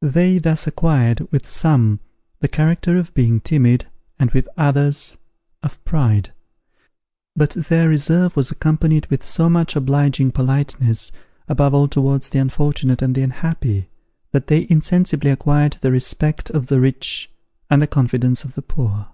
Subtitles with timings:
[0.00, 2.00] They thus acquired, with some,
[2.38, 3.84] the character of being timid,
[4.18, 5.18] and with others,
[5.62, 6.32] of pride:
[7.36, 11.12] but their reserve was accompanied with so much obliging politeness,
[11.46, 13.90] above all towards the unfortunate and the unhappy,
[14.32, 17.28] that they insensibly acquired the respect of the rich
[17.68, 19.08] and the confidence of the poor.